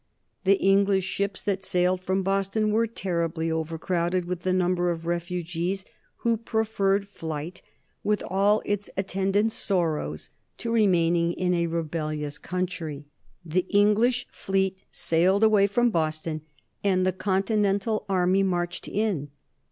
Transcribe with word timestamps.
The 0.45 0.55
English 0.55 1.03
ships 1.03 1.43
that 1.43 1.63
sailed 1.63 2.01
from 2.01 2.23
Boston 2.23 2.71
were 2.71 2.87
terribly 2.87 3.51
overcrowded 3.51 4.25
with 4.25 4.39
the 4.41 4.51
number 4.51 4.89
of 4.89 5.05
refugees 5.05 5.85
who 6.25 6.37
preferred 6.37 7.07
flight, 7.07 7.61
with 8.03 8.23
all 8.27 8.63
its 8.65 8.89
attendant 8.97 9.51
sorrows, 9.51 10.31
to 10.57 10.71
remaining 10.71 11.33
in 11.33 11.53
a 11.53 11.67
rebellious 11.67 12.39
country. 12.39 13.05
The 13.45 13.67
English 13.69 14.25
fleet 14.31 14.79
sailed 14.89 15.43
away 15.43 15.67
from 15.67 15.91
Boston 15.91 16.41
and 16.83 17.05
the 17.05 17.13
Continental 17.13 18.03
Army 18.09 18.41
marched 18.41 18.87
in. 18.87 19.29